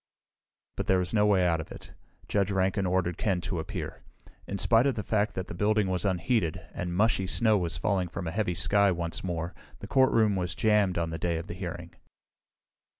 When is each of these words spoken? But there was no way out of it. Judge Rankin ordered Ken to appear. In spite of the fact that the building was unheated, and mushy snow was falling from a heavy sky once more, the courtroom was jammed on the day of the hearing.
But 0.77 0.87
there 0.87 0.97
was 0.97 1.13
no 1.13 1.27
way 1.27 1.45
out 1.45 1.61
of 1.61 1.71
it. 1.71 1.91
Judge 2.27 2.49
Rankin 2.49 2.87
ordered 2.87 3.19
Ken 3.19 3.39
to 3.41 3.59
appear. 3.59 4.01
In 4.47 4.57
spite 4.57 4.87
of 4.87 4.95
the 4.95 5.03
fact 5.03 5.35
that 5.35 5.45
the 5.45 5.53
building 5.53 5.89
was 5.89 6.05
unheated, 6.05 6.59
and 6.73 6.95
mushy 6.97 7.27
snow 7.27 7.55
was 7.55 7.77
falling 7.77 8.07
from 8.07 8.25
a 8.25 8.31
heavy 8.31 8.55
sky 8.55 8.91
once 8.91 9.23
more, 9.23 9.53
the 9.77 9.85
courtroom 9.85 10.35
was 10.35 10.55
jammed 10.55 10.97
on 10.97 11.11
the 11.11 11.19
day 11.19 11.37
of 11.37 11.45
the 11.45 11.53
hearing. 11.53 11.93